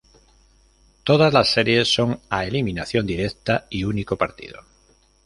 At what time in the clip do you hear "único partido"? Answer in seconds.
3.83-4.61